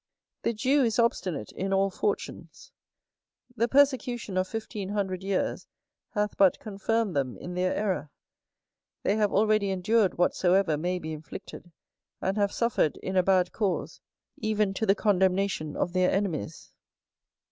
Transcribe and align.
The 0.41 0.53
Jew 0.53 0.83
is 0.83 0.97
obstinate 0.97 1.51
in 1.51 1.71
all 1.71 1.91
fortunes; 1.91 2.71
the 3.55 3.67
persecution 3.67 4.35
of 4.35 4.47
fifteen 4.47 4.89
hundred 4.89 5.21
years 5.21 5.67
hath 6.15 6.35
but 6.37 6.57
confirmed 6.59 7.15
them 7.15 7.37
in 7.37 7.53
their 7.53 7.75
error. 7.75 8.09
They 9.03 9.15
have 9.17 9.31
already 9.31 9.69
endured 9.69 10.17
whatsoever 10.17 10.75
may 10.75 10.97
be 10.97 11.13
inflicted: 11.13 11.71
and 12.19 12.35
have 12.35 12.51
suffered, 12.51 12.97
in 13.03 13.15
a 13.15 13.21
bad 13.21 13.51
cause, 13.51 14.01
even 14.39 14.73
to 14.73 14.87
the 14.87 14.95
condemnation 14.95 15.75
of 15.77 15.93
their 15.93 16.09
enemies. 16.09 16.73